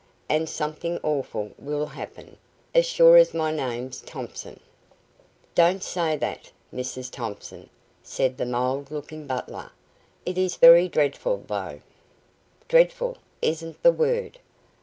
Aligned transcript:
And 0.27 0.49
something 0.49 0.99
awful 1.03 1.51
will 1.59 1.85
happen, 1.85 2.37
as 2.73 2.87
sure 2.87 3.17
as 3.17 3.35
my 3.35 3.51
name's 3.51 4.01
Thompson." 4.01 4.59
"Don't 5.53 5.83
say 5.83 6.15
that, 6.17 6.51
Mrs 6.73 7.11
Thompson," 7.11 7.69
said 8.01 8.37
the 8.39 8.45
mild 8.47 8.89
looking 8.89 9.27
butler. 9.27 9.69
"It 10.25 10.39
is 10.39 10.55
very 10.55 10.89
dreadful, 10.89 11.43
though." 11.45 11.81
"Dreadful 12.67 13.17
isn't 13.43 13.83
the 13.83 13.91
word. 13.91 14.39